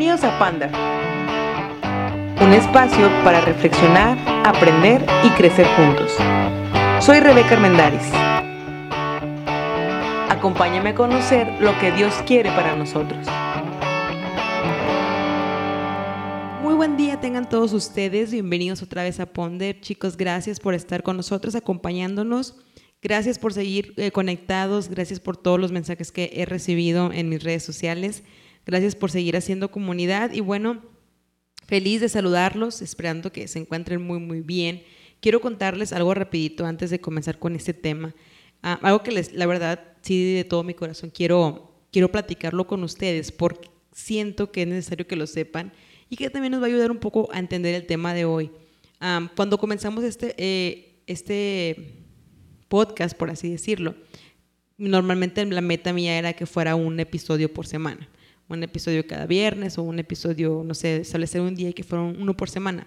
[0.00, 0.70] Bienvenidos a Panda,
[2.42, 4.16] un espacio para reflexionar,
[4.46, 6.10] aprender y crecer juntos.
[7.04, 8.10] Soy Rebeca Armendaris.
[10.30, 13.26] Acompáñame a conocer lo que Dios quiere para nosotros.
[16.62, 19.82] Muy buen día tengan todos ustedes, bienvenidos otra vez a Ponder.
[19.82, 22.56] Chicos, gracias por estar con nosotros, acompañándonos.
[23.02, 27.42] Gracias por seguir eh, conectados, gracias por todos los mensajes que he recibido en mis
[27.42, 28.24] redes sociales.
[28.70, 30.80] Gracias por seguir haciendo comunidad y bueno,
[31.66, 34.84] feliz de saludarlos, esperando que se encuentren muy, muy bien.
[35.18, 38.14] Quiero contarles algo rapidito antes de comenzar con este tema.
[38.62, 42.84] Ah, algo que les, la verdad, sí, de todo mi corazón quiero, quiero platicarlo con
[42.84, 45.72] ustedes porque siento que es necesario que lo sepan
[46.08, 48.52] y que también nos va a ayudar un poco a entender el tema de hoy.
[49.00, 52.04] Ah, cuando comenzamos este, eh, este
[52.68, 53.96] podcast, por así decirlo,
[54.78, 58.08] normalmente la meta mía era que fuera un episodio por semana
[58.50, 62.04] un episodio cada viernes o un episodio, no sé, establecer un día y que fuera
[62.04, 62.86] uno por semana.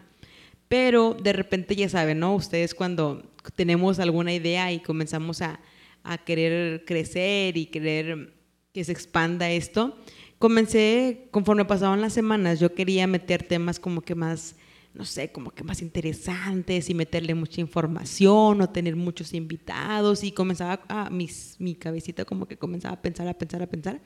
[0.67, 2.35] Pero de repente ya saben, ¿no?
[2.35, 5.59] Ustedes cuando tenemos alguna idea y comenzamos a,
[6.03, 8.33] a querer crecer y querer
[8.73, 9.97] que se expanda esto,
[10.39, 14.55] comencé, conforme pasaban las semanas, yo quería meter temas como que más,
[14.93, 20.31] no sé, como que más interesantes y meterle mucha información o tener muchos invitados y
[20.31, 24.01] comenzaba a, mis, mi cabecita como que comenzaba a pensar, a pensar, a pensar.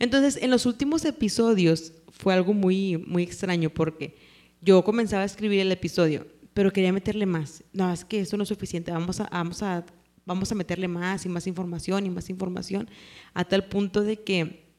[0.00, 4.16] Entonces, en los últimos episodios fue algo muy, muy extraño porque
[4.60, 7.62] yo comenzaba a escribir el episodio, pero quería meterle más.
[7.72, 9.84] No, es que eso no es suficiente, vamos a, vamos a,
[10.24, 12.88] vamos a meterle más y más información y más información,
[13.34, 14.70] a tal punto de que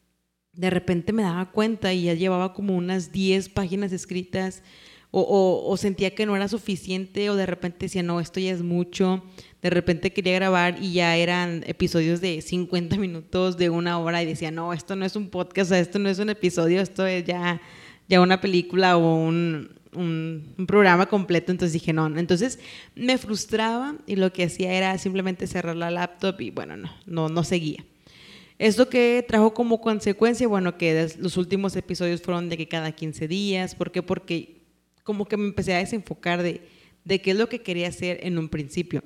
[0.53, 4.63] de repente me daba cuenta y ya llevaba como unas 10 páginas escritas
[5.11, 9.23] o, sentía que no era suficiente o de repente decía, no, esto ya es mucho.
[9.61, 14.25] De repente quería grabar y ya eran episodios de 50 minutos, de una hora y
[14.25, 17.61] decía, no, esto no es un podcast, esto no es un episodio, esto es ya,
[18.07, 21.51] ya una película o un, un, programa completo.
[21.51, 22.59] Entonces dije, no, Entonces
[22.95, 27.29] me frustraba y lo que hacía era simplemente cerrar la laptop y bueno, no, no,
[27.29, 27.85] no seguía.
[28.57, 33.27] Esto que trajo como consecuencia, bueno, que los últimos episodios fueron de que cada 15
[33.27, 33.75] días.
[33.75, 34.03] ¿Por qué?
[34.03, 34.61] Porque
[35.03, 36.61] como que me empecé a desenfocar de,
[37.03, 39.03] de qué es lo que quería hacer en un principio.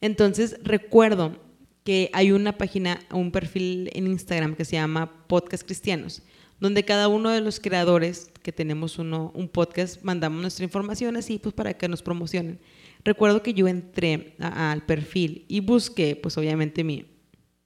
[0.00, 1.36] Entonces recuerdo
[1.84, 6.22] que hay una página, un perfil en Instagram que se llama Podcast Cristianos,
[6.60, 11.38] donde cada uno de los creadores que tenemos uno, un podcast mandamos nuestra información así
[11.38, 12.60] pues para que nos promocionen.
[13.04, 17.06] Recuerdo que yo entré al perfil y busqué pues obviamente mi,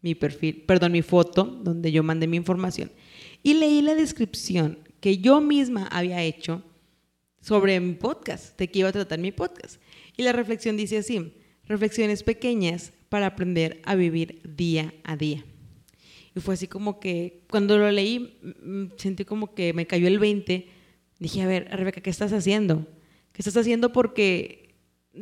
[0.03, 2.93] mi perfil, perdón, mi foto donde yo mandé mi información
[3.43, 6.62] y leí la descripción que yo misma había hecho
[7.41, 9.81] sobre mi podcast, de qué iba a tratar mi podcast.
[10.16, 11.34] Y la reflexión dice así,
[11.66, 15.44] reflexiones pequeñas para aprender a vivir día a día.
[16.34, 18.38] Y fue así como que cuando lo leí,
[18.96, 20.66] sentí como que me cayó el 20.
[21.18, 22.86] Dije, a ver, Rebeca, ¿qué estás haciendo?
[23.32, 24.74] ¿Qué estás haciendo porque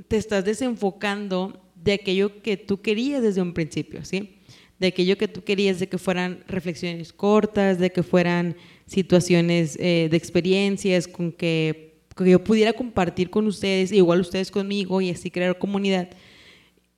[0.08, 4.36] te estás desenfocando de aquello que tú querías desde un principio, ¿sí?
[4.78, 8.56] De aquello que tú querías, de que fueran reflexiones cortas, de que fueran
[8.86, 11.89] situaciones eh, de experiencias con que
[12.25, 16.10] que yo pudiera compartir con ustedes, igual ustedes conmigo y así crear comunidad.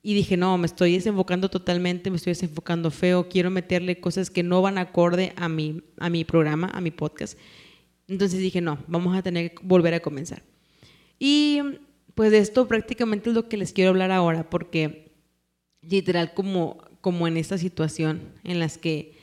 [0.01, 4.43] Y dije, no, me estoy desenfocando totalmente, me estoy desenfocando feo, quiero meterle cosas que
[4.43, 7.37] no van acorde a mi, a mi programa, a mi podcast.
[8.07, 10.43] Entonces dije, no, vamos a tener que volver a comenzar.
[11.19, 11.61] Y
[12.15, 15.13] pues de esto prácticamente es lo que les quiero hablar ahora, porque
[15.81, 19.17] literal como, como en esta situación en las que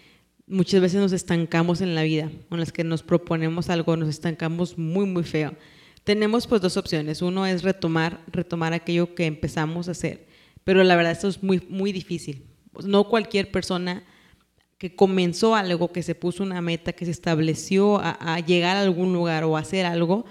[0.47, 4.79] muchas veces nos estancamos en la vida, en las que nos proponemos algo, nos estancamos
[4.79, 5.55] muy, muy feo
[6.05, 7.23] tenemos pues dos opciones.
[7.23, 10.27] Uno es retomar, retomar aquello que empezamos a hacer,
[10.65, 12.47] pero la verdad esto es muy, muy difícil.
[12.85, 14.05] No cualquier persona
[14.79, 19.13] que comenzó algo, que se puso una meta, que se estableció a, llegar a algún
[19.13, 20.25] lugar o a hacer algo,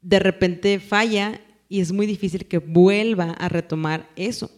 [0.00, 4.50] de repente falla y es muy difícil que vuelva a retomar eso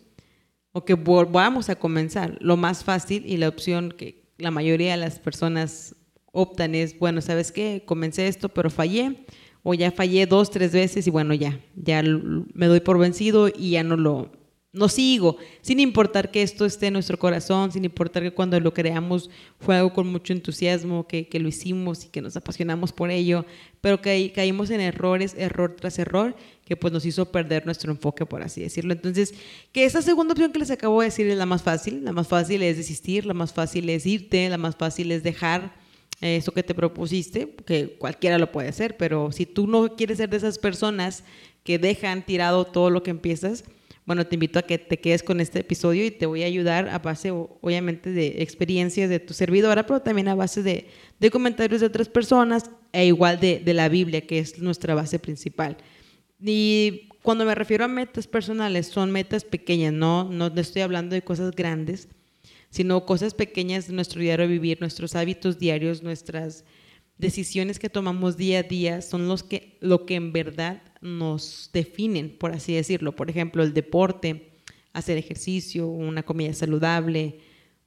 [0.73, 2.39] o que volvamos a comenzar.
[2.41, 5.95] Lo más fácil y la opción que la mayoría de las personas
[6.33, 7.83] optan es, bueno, ¿sabes qué?
[7.85, 9.27] Comencé esto, pero fallé
[9.71, 13.73] o ya fallé dos, tres veces y bueno, ya, ya me doy por vencido y
[13.73, 14.31] ya no lo,
[14.73, 18.73] no sigo, sin importar que esto esté en nuestro corazón, sin importar que cuando lo
[18.73, 19.29] creamos
[19.61, 23.45] fue algo con mucho entusiasmo, que, que lo hicimos y que nos apasionamos por ello,
[23.83, 26.35] pero que caímos en errores, error tras error,
[26.65, 28.95] que pues nos hizo perder nuestro enfoque, por así decirlo.
[28.95, 29.35] Entonces,
[29.73, 32.27] que esa segunda opción que les acabo de decir es la más fácil, la más
[32.27, 35.78] fácil es desistir, la más fácil es irte, la más fácil es dejar
[36.21, 40.29] eso que te propusiste, que cualquiera lo puede hacer, pero si tú no quieres ser
[40.29, 41.25] de esas personas
[41.63, 43.65] que dejan tirado todo lo que empiezas,
[44.05, 46.89] bueno, te invito a que te quedes con este episodio y te voy a ayudar
[46.89, 50.89] a base, obviamente, de experiencias de tu servidora, pero también a base de,
[51.21, 55.19] de comentarios de otras personas e igual de, de la Biblia, que es nuestra base
[55.19, 55.77] principal.
[56.41, 61.21] Y cuando me refiero a metas personales, son metas pequeñas, no, no estoy hablando de
[61.21, 62.09] cosas grandes,
[62.71, 66.65] sino cosas pequeñas de nuestro diario vivir, nuestros hábitos diarios, nuestras
[67.17, 72.37] decisiones que tomamos día a día son los que, lo que en verdad nos definen,
[72.37, 73.17] por así decirlo.
[73.17, 74.53] Por ejemplo, el deporte,
[74.93, 77.41] hacer ejercicio, una comida saludable,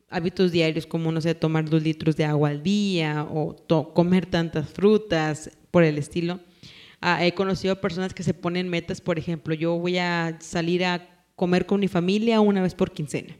[0.10, 3.56] hábitos diarios como, no sé, tomar dos litros de agua al día o
[3.94, 6.40] comer tantas frutas, por el estilo.
[7.00, 11.26] Ah, he conocido personas que se ponen metas, por ejemplo, yo voy a salir a
[11.36, 13.36] comer con mi familia una vez por quincena.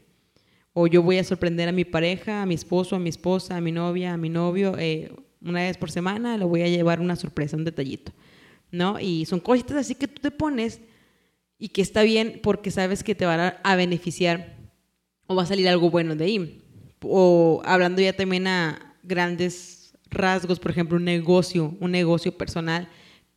[0.72, 3.60] O yo voy a sorprender a mi pareja, a mi esposo, a mi esposa, a
[3.60, 7.16] mi novia, a mi novio, eh, una vez por semana, le voy a llevar una
[7.16, 8.12] sorpresa, un detallito.
[8.70, 8.98] ¿No?
[8.98, 10.80] Y son cositas así que tú te pones
[11.58, 14.56] y que está bien porque sabes que te van a beneficiar
[15.26, 16.62] o va a salir algo bueno de ahí
[17.04, 22.88] o hablando ya también a grandes rasgos, por ejemplo, un negocio, un negocio personal,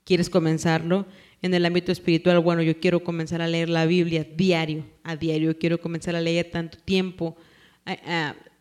[0.03, 1.05] quieres comenzarlo
[1.45, 5.59] en el ámbito espiritual, bueno, yo quiero comenzar a leer la Biblia diario, a diario,
[5.59, 7.37] quiero comenzar a leer tanto tiempo,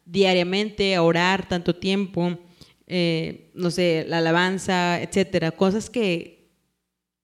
[0.05, 2.39] diariamente, a orar tanto tiempo,
[2.87, 6.51] eh, no sé, la alabanza, etcétera, cosas que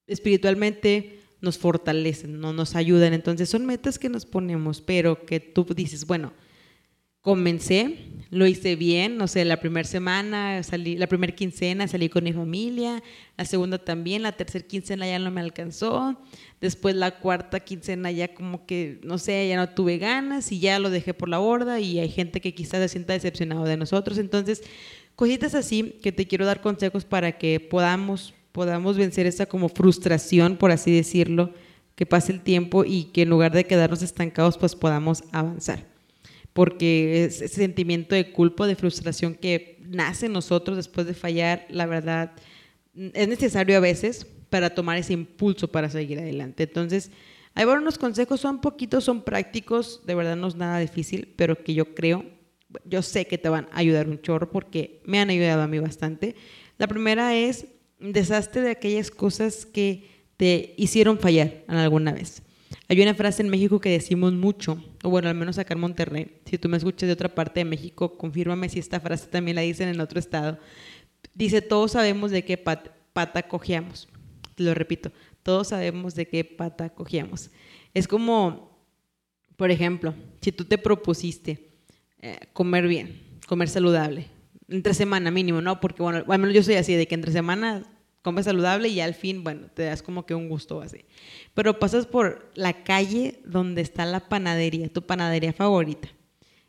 [0.07, 3.13] espiritualmente nos fortalecen, no nos ayudan.
[3.13, 6.33] Entonces son metas que nos ponemos, pero que tú dices, bueno,
[7.21, 12.23] comencé, lo hice bien, no sé, la primera semana, salí, la primera quincena salí con
[12.23, 13.03] mi familia,
[13.37, 16.17] la segunda también, la tercera quincena ya no me alcanzó,
[16.61, 20.79] después la cuarta quincena ya como que, no sé, ya no tuve ganas y ya
[20.79, 24.17] lo dejé por la borda y hay gente que quizás se sienta decepcionado de nosotros,
[24.17, 24.63] entonces,
[25.15, 30.57] cositas así que te quiero dar consejos para que podamos, podamos vencer esa como frustración,
[30.57, 31.53] por así decirlo,
[31.95, 35.90] que pase el tiempo y que en lugar de quedarnos estancados, pues podamos avanzar
[36.53, 41.85] porque ese sentimiento de culpa, de frustración que nace en nosotros después de fallar, la
[41.85, 42.33] verdad,
[42.95, 46.63] es necesario a veces para tomar ese impulso para seguir adelante.
[46.63, 47.11] Entonces,
[47.53, 51.73] hay unos consejos, son poquitos, son prácticos, de verdad no es nada difícil, pero que
[51.73, 52.25] yo creo,
[52.85, 55.79] yo sé que te van a ayudar un chorro porque me han ayudado a mí
[55.79, 56.35] bastante.
[56.77, 57.65] La primera es,
[57.99, 62.41] deshazte de aquellas cosas que te hicieron fallar alguna vez.
[62.87, 66.41] Hay una frase en México que decimos mucho, o bueno, al menos acá en Monterrey.
[66.45, 69.61] Si tú me escuchas de otra parte de México, confírmame si esta frase también la
[69.61, 70.57] dicen en otro estado.
[71.33, 72.91] Dice, todos sabemos de qué pata.
[74.55, 75.11] Te lo repito,
[75.43, 77.49] todos sabemos de qué pata cojeamos.
[77.93, 78.77] Es como,
[79.57, 81.71] por ejemplo, si tú te propusiste
[82.21, 84.27] eh, comer bien, comer saludable,
[84.69, 85.79] entre semana mínimo, ¿no?
[85.81, 87.83] Porque, bueno, al menos yo soy así, de que entre semana
[88.21, 91.05] comes saludable y al fin, bueno, te das como que un gusto así.
[91.53, 96.09] Pero pasas por la calle donde está la panadería, tu panadería favorita.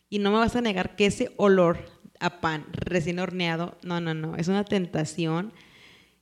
[0.09, 1.79] Y no me vas a negar que ese olor
[2.21, 5.53] a pan recién horneado, no, no, no, es una tentación.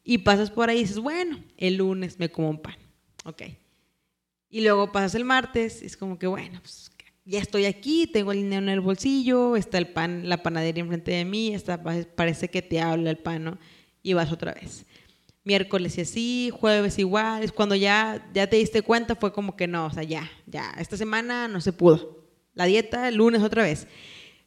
[0.02, 2.76] Y pasas por ahí y dices, bueno, el lunes me como un pan.
[3.24, 3.42] Ok.
[4.48, 6.90] Y luego pasas el martes y es como que, bueno, pues
[7.24, 11.12] ya estoy aquí, tengo el dinero en el bolsillo, está el pan, la panadería enfrente
[11.12, 11.80] de mí, está,
[12.16, 13.58] parece que te habla el pan.
[14.02, 14.86] Y vas otra vez
[15.44, 19.66] miércoles y así, jueves igual, es cuando ya, ya te diste cuenta, fue como que
[19.66, 22.28] no, o sea, ya, ya, esta semana no se pudo.
[22.54, 23.86] La dieta, el lunes otra vez.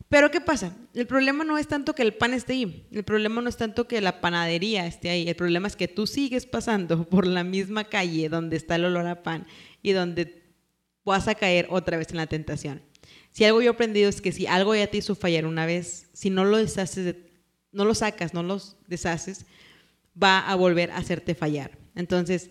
[0.09, 0.75] Pero ¿qué pasa?
[0.93, 3.87] El problema no es tanto que el pan esté ahí, el problema no es tanto
[3.87, 7.85] que la panadería esté ahí, el problema es que tú sigues pasando por la misma
[7.85, 9.47] calle donde está el olor a pan
[9.81, 10.43] y donde
[11.03, 12.81] vas a caer otra vez en la tentación.
[13.31, 16.09] Si algo yo he aprendido es que si algo ya te hizo fallar una vez,
[16.13, 17.15] si no lo deshaces,
[17.71, 19.47] no lo sacas, no los deshaces,
[20.21, 21.77] va a volver a hacerte fallar.
[21.95, 22.49] Entonces,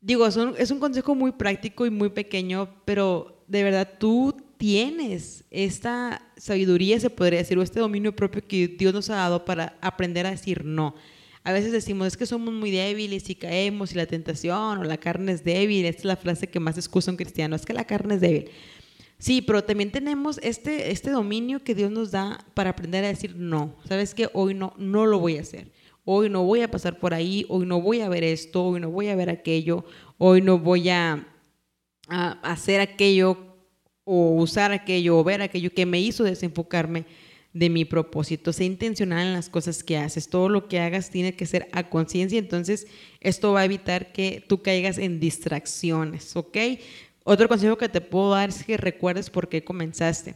[0.00, 6.22] digo, es un consejo muy práctico y muy pequeño, pero de verdad tú tienes esta
[6.36, 10.26] sabiduría, se podría decir, o este dominio propio que Dios nos ha dado para aprender
[10.26, 10.94] a decir no.
[11.42, 14.96] A veces decimos, es que somos muy débiles y caemos y la tentación o la
[14.96, 15.84] carne es débil.
[15.84, 18.50] Esta es la frase que más excusa un cristiano, es que la carne es débil.
[19.18, 23.36] Sí, pero también tenemos este, este dominio que Dios nos da para aprender a decir
[23.36, 23.76] no.
[23.86, 25.70] ¿Sabes que Hoy no, no lo voy a hacer
[26.04, 28.90] hoy no voy a pasar por ahí, hoy no voy a ver esto, hoy no
[28.90, 29.84] voy a ver aquello,
[30.18, 31.26] hoy no voy a,
[32.08, 33.38] hacer aquello
[34.04, 37.06] o usar aquello o ver aquello que me hizo desenfocarme
[37.54, 38.52] de mi propósito.
[38.52, 40.28] Sé intencional en las cosas que haces.
[40.28, 42.38] Todo lo que hagas tiene que ser a conciencia.
[42.38, 42.86] Entonces,
[43.20, 46.58] esto va a evitar que tú caigas en distracciones, ¿ok?
[47.22, 50.34] Otro consejo que te puedo dar es que recuerdes por qué comenzaste.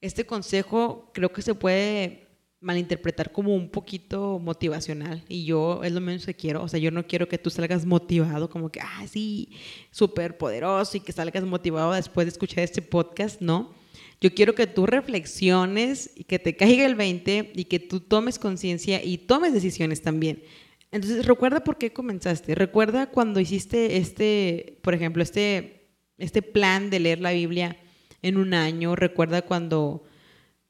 [0.00, 2.23] Este consejo creo que se puede
[2.64, 6.90] malinterpretar como un poquito motivacional y yo es lo menos que quiero, o sea, yo
[6.90, 9.50] no quiero que tú salgas motivado como que, ah, sí,
[9.90, 13.74] súper poderoso y que salgas motivado después de escuchar este podcast, no.
[14.20, 18.38] Yo quiero que tú reflexiones y que te caiga el 20 y que tú tomes
[18.38, 20.42] conciencia y tomes decisiones también.
[20.90, 22.54] Entonces, recuerda por qué comenzaste.
[22.54, 27.76] Recuerda cuando hiciste este, por ejemplo, este, este plan de leer la Biblia
[28.22, 28.96] en un año.
[28.96, 30.04] Recuerda cuando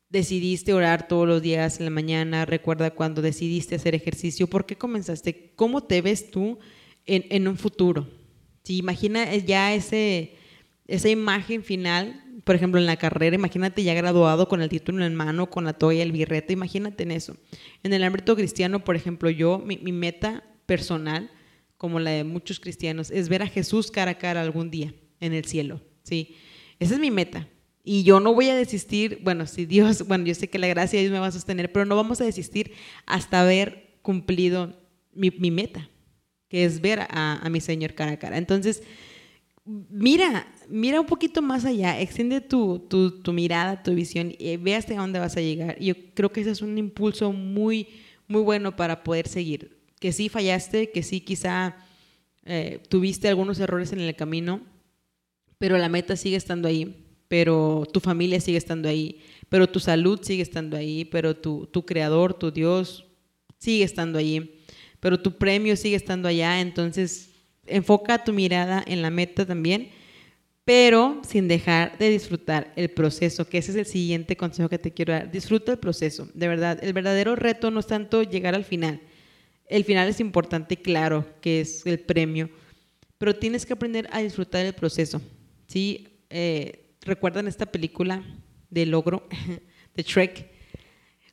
[0.09, 2.45] decidiste orar todos los días en la mañana.
[2.45, 4.47] Recuerda cuando decidiste hacer ejercicio.
[4.47, 5.53] ¿Por qué comenzaste?
[5.57, 6.59] ¿Cómo te ves tú
[7.07, 8.09] en, un futuro?
[8.63, 10.37] Si imagina ya ese,
[10.87, 15.15] esa imagen final por ejemplo, en la carrera, imagínate ya graduado con el título en
[15.15, 17.37] mano, con la toalla, el birrete, imagínate en eso.
[17.83, 21.31] En el ámbito cristiano, por ejemplo, yo, mi, meta personal,
[21.79, 25.33] como la de muchos cristianos, es ver a Jesús cara a cara algún día en
[25.33, 26.37] el cielo, ¿sí?
[26.79, 27.49] Esa es mi meta.
[27.87, 30.99] Y yo no voy a desistir, bueno, si Dios, bueno, yo sé que la gracia
[30.99, 32.73] de Dios me va a sostener, pero no vamos a desistir
[33.05, 34.75] hasta haber cumplido
[35.13, 35.89] mi, meta,
[36.49, 38.39] que es ver a, mi Señor cara a cara.
[38.39, 38.83] Entonces,
[39.65, 44.95] mira, mira un poquito más allá, extiende tu, tu, mirada, tu visión y ve hasta
[44.95, 45.79] dónde vas a llegar.
[45.79, 47.89] Yo creo que ese es un impulso muy,
[48.27, 49.79] muy bueno para poder seguir.
[50.01, 51.77] Que sí fallaste, que sí quizá
[52.45, 54.63] eh, tuviste algunos errores en el camino,
[55.59, 57.04] pero la meta sigue estando ahí,
[57.35, 61.85] pero tu familia sigue estando ahí, pero tu salud sigue estando ahí, pero tu, tu
[61.85, 63.07] creador, tu Dios
[63.59, 64.63] sigue estando ahí,
[65.01, 66.61] pero tu premio sigue estando allá.
[66.61, 67.31] Entonces,
[67.67, 69.89] enfoca tu mirada en la meta también,
[70.65, 74.93] pero sin dejar de disfrutar el proceso, que ese es el siguiente consejo que te
[74.93, 75.29] quiero dar.
[75.29, 76.79] Disfruta el proceso, de verdad.
[76.85, 79.01] El verdadero reto no es tanto llegar al final.
[79.67, 82.49] El final es importante, claro, que es el premio,
[83.19, 85.21] pero tienes que aprender a disfrutar el proceso.
[85.67, 86.07] ¿sí?
[86.31, 88.25] Eh, ¿Recuerdan esta película
[88.71, 89.29] de logro,
[89.95, 90.51] de Trek?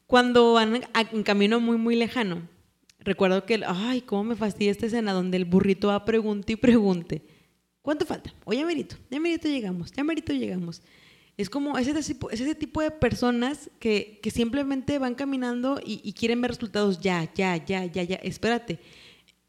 [0.05, 2.47] Cuando van en camino muy, muy lejano,
[3.03, 7.23] Recuerdo que, ay, cómo me fastidia esta escena donde el burrito va pregunte y pregunte.
[7.81, 8.31] ¿Cuánto falta?
[8.45, 10.83] O ya merito, ya merito llegamos, ya merito llegamos.
[11.35, 16.41] Es como ese, ese tipo de personas que, que simplemente van caminando y, y, quieren
[16.41, 18.17] ver resultados ya, ya, ya, ya, ya.
[18.17, 18.79] Espérate,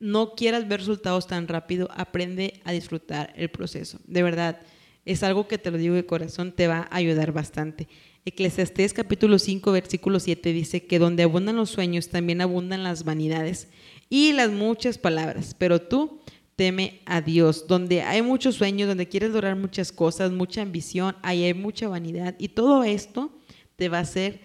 [0.00, 4.00] no quieras ver resultados tan rápido, aprende a disfrutar el proceso.
[4.07, 4.61] De verdad,
[5.04, 7.88] es algo que te lo digo de corazón, te va a ayudar bastante.
[8.25, 13.68] Eclesiastés capítulo 5, versículo 7 dice que donde abundan los sueños, también abundan las vanidades
[14.09, 15.56] y las muchas palabras.
[15.59, 16.21] Pero tú
[16.56, 17.66] teme a Dios.
[17.66, 22.37] Donde hay muchos sueños, donde quieres lograr muchas cosas, mucha ambición, ahí hay mucha vanidad.
[22.38, 23.37] Y todo esto
[23.76, 24.40] te va a hacer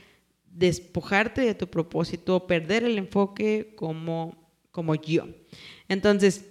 [0.51, 5.27] despojarte de tu propósito, perder el enfoque como, como yo.
[5.87, 6.45] Entonces,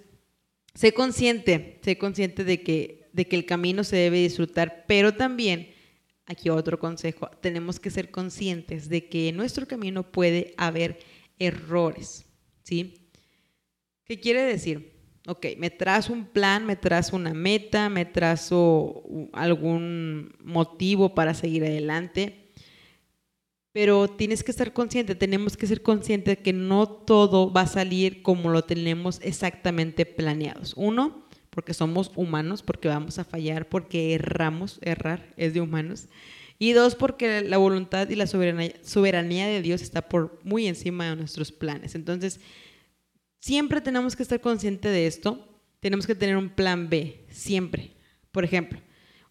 [0.73, 5.69] sé consciente, sé consciente de que, de que el camino se debe disfrutar, pero también
[6.27, 10.99] aquí otro consejo, tenemos que ser conscientes de que en nuestro camino puede haber
[11.39, 12.25] errores,
[12.63, 13.09] ¿sí?
[14.03, 14.97] ¿Qué quiere decir?
[15.25, 21.63] Ok, me trazo un plan, me trazo una meta, me trazo algún motivo para seguir
[21.63, 22.51] adelante,
[23.73, 27.67] pero tienes que estar consciente, tenemos que ser conscientes de que no todo va a
[27.67, 30.73] salir como lo tenemos exactamente planeados.
[30.75, 31.26] Uno,
[31.57, 36.07] porque somos humanos, porque vamos a fallar, porque erramos, errar es de humanos.
[36.59, 41.15] Y dos, porque la voluntad y la soberanía, de Dios está por muy encima de
[41.15, 41.95] nuestros planes.
[41.95, 42.39] Entonces,
[43.39, 45.49] siempre tenemos que estar conscientes de esto.
[45.79, 47.95] Tenemos que tener un plan B, siempre.
[48.31, 48.79] Por ejemplo,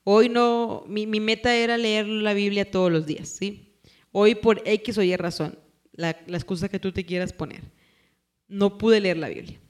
[0.02, 3.78] hoy no, mi, meta era leer la Biblia todos los días, ¿sí?
[4.10, 5.56] Hoy por X o Y razón,
[5.92, 7.62] la, la excusa que tú te quieras poner,
[8.48, 9.60] no pude leer la Biblia.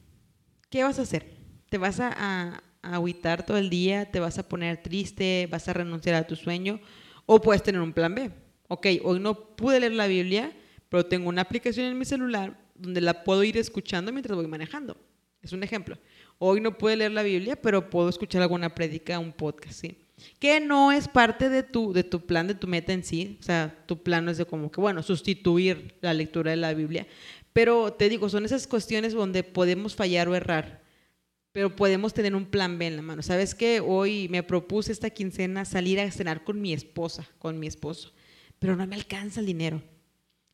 [0.70, 1.35] ¿Qué vas a hacer?
[1.68, 5.73] Te vas a, a, agüitar todo el día, te vas a poner triste, vas a
[5.73, 6.80] renunciar a tu sueño,
[7.26, 8.30] o puedes tener un plan B.
[8.68, 10.52] Ok, hoy no pude leer la Biblia,
[10.88, 14.96] pero tengo una aplicación en mi celular donde la puedo ir escuchando mientras voy manejando.
[15.42, 15.96] Es un ejemplo.
[16.38, 19.99] Hoy no pude leer la Biblia, pero puedo escuchar alguna prédica, un podcast, ¿sí?
[20.38, 23.37] Que no es parte de tu, de tu plan, de tu meta en sí.
[23.40, 26.75] O sea, tu plan no es de como que, bueno, sustituir la lectura de la
[26.75, 27.06] Biblia.
[27.52, 30.82] Pero te digo, son esas cuestiones donde podemos fallar o errar
[31.56, 33.22] pero podemos tener un plan B en la mano.
[33.22, 33.80] ¿Sabes qué?
[33.80, 38.12] Hoy me propuse esta quincena salir a cenar con mi esposa, con mi esposo,
[38.58, 39.82] pero no me alcanza el dinero.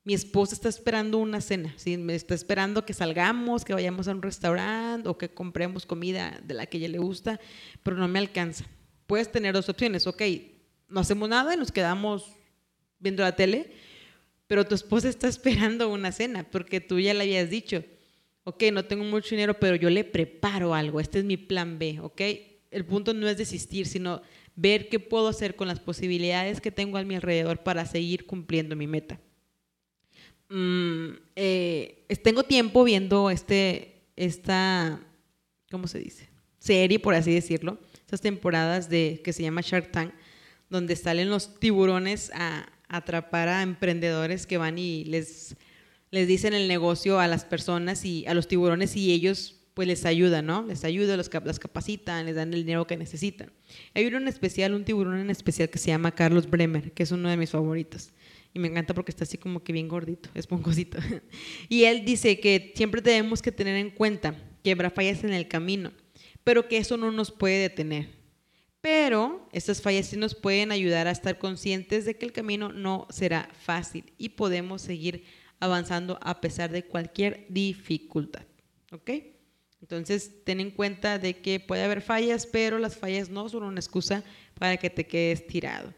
[0.04, 1.96] Mi esposa está esperando una cena, ¿sí?
[1.96, 6.54] me está esperando que salgamos, que vayamos a un restaurante o que compremos comida de
[6.54, 7.40] la que ella le gusta,
[7.82, 8.64] pero no me alcanza.
[9.08, 10.22] Puedes tener dos opciones, ok,
[10.88, 12.30] no hacemos nada y nos quedamos
[13.00, 13.72] viendo la tele,
[14.46, 17.82] pero tu esposa está esperando una cena porque tú ya le habías dicho,
[18.44, 22.00] ok, no tengo mucho dinero, pero yo le preparo algo, este es mi plan B,
[22.00, 22.20] ok.
[22.70, 24.22] El punto no es desistir, sino
[24.56, 28.76] ver qué puedo hacer con las posibilidades que tengo a mi alrededor para seguir cumpliendo
[28.76, 29.20] mi meta.
[30.48, 35.00] Mm, eh, tengo tiempo viendo este, esta,
[35.70, 36.28] ¿cómo se dice?
[36.58, 40.12] Serie, por así decirlo, estas temporadas de, que se llama Shark Tank,
[40.68, 45.56] donde salen los tiburones a atrapar a emprendedores que van y les
[46.12, 50.04] les dicen el negocio a las personas y a los tiburones y ellos pues les
[50.04, 50.62] ayudan, ¿no?
[50.62, 53.50] Les ayudan, los, las capacitan, les dan el dinero que necesitan.
[53.94, 57.12] Hay uno en especial, un tiburón en especial que se llama Carlos Bremer, que es
[57.12, 58.12] uno de mis favoritos.
[58.52, 60.98] Y me encanta porque está así como que bien gordito, esponjosito.
[61.70, 65.48] y él dice que siempre tenemos que tener en cuenta que habrá fallas en el
[65.48, 65.92] camino,
[66.44, 68.10] pero que eso no nos puede detener.
[68.82, 73.06] Pero estas fallas sí nos pueden ayudar a estar conscientes de que el camino no
[73.08, 75.24] será fácil y podemos seguir
[75.62, 78.42] avanzando a pesar de cualquier dificultad.
[78.90, 79.10] ¿Ok?
[79.80, 83.78] Entonces, ten en cuenta de que puede haber fallas, pero las fallas no son una
[83.78, 84.24] excusa
[84.58, 85.94] para que te quedes tirado.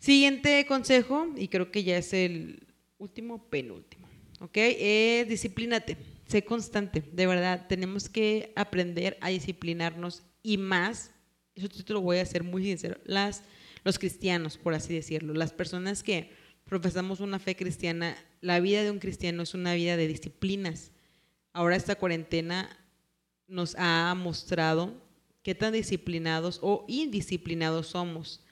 [0.00, 2.66] Siguiente consejo, y creo que ya es el
[2.98, 4.08] último, penúltimo,
[4.40, 4.56] ¿ok?
[4.56, 5.96] Es disciplínate,
[6.26, 11.12] sé constante, de verdad, tenemos que aprender a disciplinarnos y más,
[11.54, 12.98] eso te lo voy a hacer muy sincero,
[13.84, 16.41] los cristianos, por así decirlo, las personas que
[16.72, 20.90] profesamos una fe cristiana, la vida de un cristiano es una vida de disciplinas.
[21.52, 22.74] Ahora esta cuarentena
[23.46, 24.94] nos ha mostrado
[25.42, 28.42] qué tan disciplinados o indisciplinados somos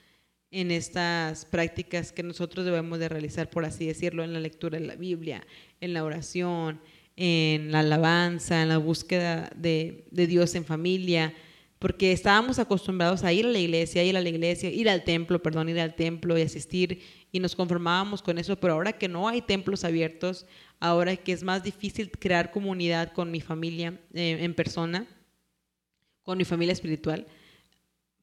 [0.51, 4.85] en estas prácticas que nosotros debemos de realizar, por así decirlo, en la lectura de
[4.85, 5.41] la Biblia,
[5.79, 6.79] en la oración,
[7.15, 11.33] en la alabanza, en la búsqueda de, de Dios en familia,
[11.81, 15.41] porque estábamos acostumbrados a ir a la iglesia, ir a la iglesia, ir al templo,
[15.41, 19.27] perdón, ir al templo y asistir y nos conformábamos con eso, pero ahora que no
[19.27, 20.45] hay templos abiertos,
[20.79, 25.07] ahora que es más difícil crear comunidad con mi familia eh, en persona,
[26.21, 27.25] con mi familia espiritual,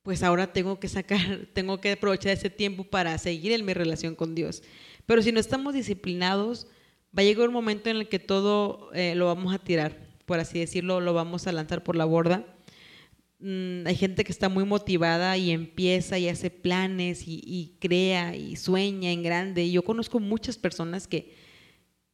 [0.05, 4.15] pues ahora tengo que sacar, tengo que aprovechar ese tiempo para seguir en mi relación
[4.15, 4.62] con Dios.
[5.05, 6.69] Pero si no estamos disciplinados,
[7.07, 10.38] va a llegar un momento en el que todo eh, lo vamos a tirar, por
[10.38, 12.55] así decirlo, lo vamos a lanzar por la borda
[13.40, 18.57] Mm, hay gente que está muy motivada y empieza y hace planes y, crea y
[18.57, 19.71] sueña en grande.
[19.71, 21.35] Yo conozco muchas personas que,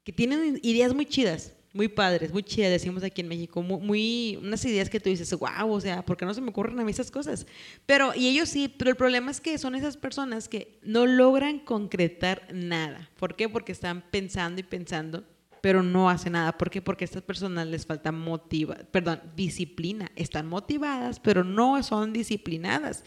[0.02, 4.64] que tienen ideas muy chidas, muy padres, muy chidas, decimos aquí en México, muy, unas
[4.66, 6.90] ideas que tú dices, wow, o sea, ¿por qué no se me ocurren a mí
[6.90, 7.46] esas cosas?
[7.86, 11.58] Pero, y ellos sí, pero el problema es que son esas personas que no logran
[11.58, 13.10] concretar nada.
[13.18, 13.48] ¿Por qué?
[13.48, 15.24] Porque están pensando y pensando
[15.64, 16.58] pero no hace nada.
[16.58, 16.82] ¿Por qué?
[16.82, 20.12] Porque a estas personas les falta motiva, perdón, disciplina.
[20.14, 23.02] Están motivadas, pero no son disciplinadas.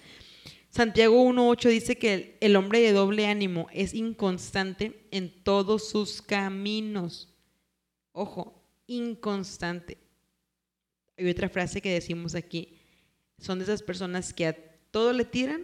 [0.71, 7.31] Santiago 1.8 dice que el hombre de doble ánimo es inconstante en todos sus caminos.
[8.11, 9.99] Ojo, inconstante.
[11.15, 12.79] Hay otra frase que decimos aquí.
[13.37, 14.57] Son de esas personas que a
[14.89, 15.61] todo le tiran,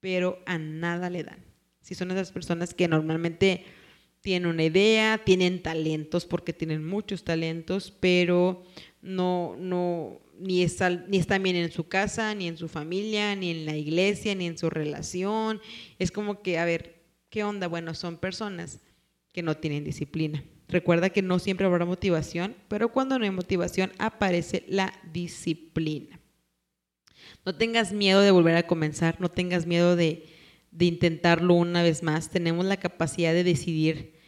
[0.00, 1.44] pero a nada le dan.
[1.82, 3.66] Si son esas personas que normalmente
[4.20, 8.64] tienen una idea, tienen talentos porque tienen muchos talentos, pero
[9.00, 10.66] no, no, ni,
[11.08, 14.46] ni están bien en su casa, ni en su familia, ni en la iglesia, ni
[14.46, 15.60] en su relación.
[15.98, 17.68] Es como que, a ver, ¿qué onda?
[17.68, 18.80] Bueno, son personas
[19.32, 20.44] que no tienen disciplina.
[20.68, 26.20] Recuerda que no siempre habrá motivación, pero cuando no hay motivación aparece la disciplina.
[27.44, 30.26] No tengas miedo de volver a comenzar, no tengas miedo de,
[30.70, 32.30] de intentarlo una vez más.
[32.30, 34.18] Tenemos la capacidad de decidir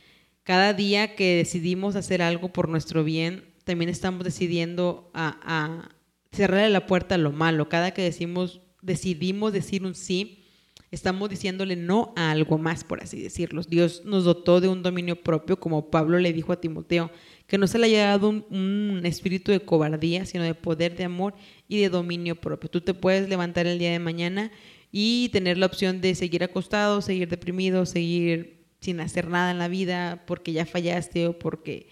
[0.42, 5.90] cada día que decidimos hacer algo por nuestro bien, también estamos decidiendo a,
[6.32, 7.68] cerrarle la puerta a lo malo.
[7.68, 10.44] Cada que decimos, decidimos decir un sí,
[10.90, 13.62] estamos diciéndole no a algo más, por así decirlo.
[13.62, 17.12] Dios nos dotó de un dominio propio, como Pablo le dijo a Timoteo,
[17.46, 21.04] que no se le haya dado un, un, espíritu de cobardía, sino de poder, de
[21.04, 21.34] amor
[21.68, 22.70] y de dominio propio.
[22.70, 24.50] Tú te puedes levantar el día de mañana
[24.92, 29.68] y tener la opción de seguir acostado, seguir deprimido, seguir sin hacer nada en la
[29.68, 31.88] vida porque ya fallaste o porque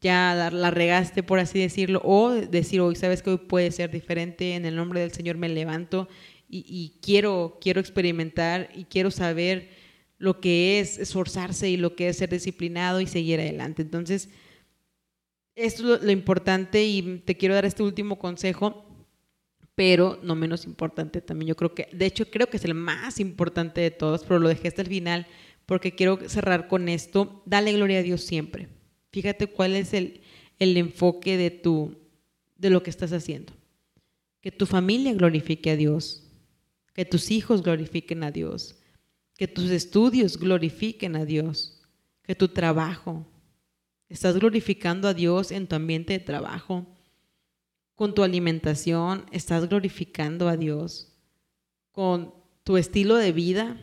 [0.00, 4.54] ya la regaste, por así decirlo, o decir, hoy sabes que hoy puede ser diferente,
[4.54, 6.08] en el nombre del Señor me levanto
[6.52, 9.68] y, quiero, quiero experimentar y quiero saber
[10.18, 13.82] lo que es esforzarse y lo que es ser disciplinado y seguir adelante.
[13.82, 14.30] Entonces,
[15.54, 18.89] esto es lo importante y te quiero dar este último consejo,
[19.80, 21.48] pero no menos importante también.
[21.48, 24.50] Yo creo que, de hecho, creo que es el más importante de todos, pero lo
[24.50, 25.26] dejé hasta el final
[25.64, 27.42] porque quiero cerrar con esto.
[27.46, 28.68] Dale gloria a Dios siempre.
[29.10, 30.20] Fíjate cuál es el,
[30.58, 31.96] el enfoque de, tu,
[32.58, 33.54] de lo que estás haciendo.
[34.42, 36.28] Que tu familia glorifique a Dios,
[36.92, 38.76] que tus hijos glorifiquen a Dios,
[39.38, 41.80] que tus estudios glorifiquen a Dios,
[42.22, 43.26] que tu trabajo.
[44.10, 46.86] Estás glorificando a Dios en tu ambiente de trabajo.
[48.00, 51.12] Con tu alimentación estás glorificando a Dios.
[51.92, 52.32] Con
[52.64, 53.76] tu estilo de vida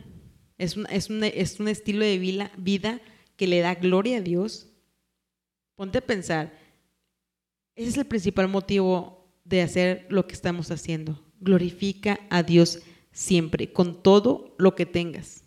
[0.56, 3.00] es un, es es un estilo de vida, vida
[3.36, 4.72] que le da gloria a Dios.
[5.76, 6.52] Ponte a pensar,
[7.76, 11.24] ese es el principal motivo de hacer lo que estamos haciendo.
[11.38, 12.80] Glorifica a Dios
[13.12, 15.44] siempre, con todo lo que tengas,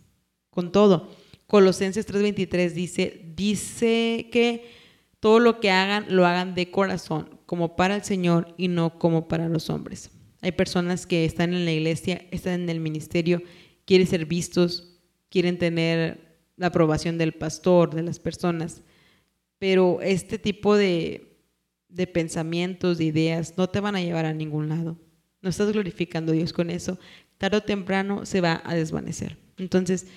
[0.49, 1.13] con todo,
[1.45, 4.80] Colosenses 3:23 dice, dice que
[5.21, 9.29] todo lo que hagan lo hagan de corazón, como para el Señor y no como
[9.29, 10.11] para los hombres.
[10.41, 13.41] Hay personas que están en la iglesia, están en el ministerio,
[13.85, 18.81] quieren ser vistos, quieren tener la aprobación del pastor, de las personas,
[19.59, 21.37] pero este tipo de,
[21.87, 24.97] de pensamientos, de ideas, no te van a llevar a ningún lado.
[25.41, 26.97] No estás glorificando a Dios con eso.
[27.37, 29.37] Tarde o temprano se va a desvanecer.
[29.57, 30.07] Entonces,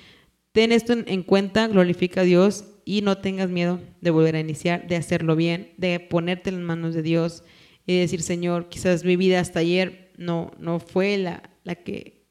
[0.54, 4.86] ten esto en cuenta, glorifica a Dios y no tengas miedo de volver a iniciar,
[4.86, 7.42] de hacerlo bien, de ponerte en las manos de Dios
[7.86, 12.22] y decir, Señor, quizás mi vida hasta ayer no, no fue la, la que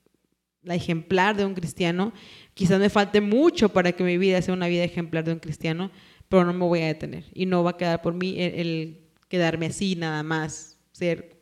[0.61, 2.13] la ejemplar de un cristiano,
[2.53, 5.91] quizás me falte mucho para que mi vida sea una vida ejemplar de un cristiano,
[6.29, 9.65] pero no me voy a detener y no va a quedar por mí el, quedarme
[9.65, 11.41] así nada más, ser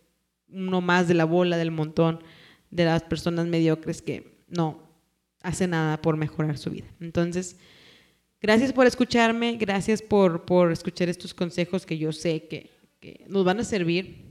[0.49, 2.23] uno más de la bola, del montón
[2.71, 4.90] de las personas mediocres que no
[5.43, 6.87] hacen nada por mejorar su vida.
[6.99, 7.57] Entonces,
[8.41, 13.45] gracias por escucharme, gracias por, por escuchar estos consejos que yo sé que, que nos
[13.45, 14.25] van a servir.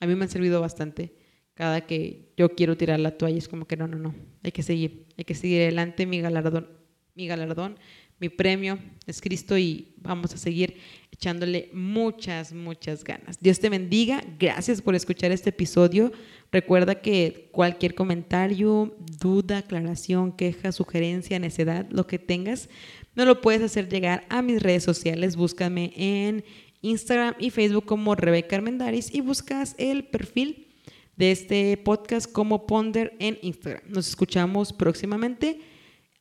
[0.00, 1.14] A mí me han servido bastante
[1.54, 4.62] cada que yo quiero tirar la toalla es como que no, no, no, hay que
[4.62, 6.68] seguir, hay que seguir adelante, mi galardón,
[7.14, 7.78] mi galardón,
[8.20, 10.76] mi premio es Cristo y vamos a seguir
[11.10, 13.38] echándole muchas, muchas ganas.
[13.40, 16.12] Dios te bendiga, gracias por escuchar este episodio.
[16.50, 22.68] Recuerda que cualquier comentario, duda, aclaración, queja, sugerencia, necedad, lo que tengas,
[23.14, 25.36] no lo puedes hacer llegar a mis redes sociales.
[25.36, 26.44] Búscame en
[26.82, 30.68] Instagram y Facebook como Rebeca Armendaris y buscas el perfil
[31.16, 33.82] de este podcast como Ponder en Instagram.
[33.88, 35.73] Nos escuchamos próximamente.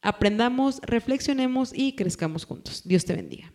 [0.03, 2.81] Aprendamos, reflexionemos y crezcamos juntos.
[2.83, 3.52] Dios te bendiga.